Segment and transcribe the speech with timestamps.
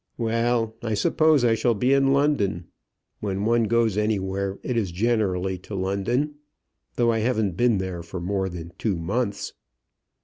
[0.17, 2.65] "Well, I suppose I shall be in London.
[3.19, 6.39] When one goes anywhere, it is generally to London;
[6.95, 9.53] though I haven't been there for more than two months."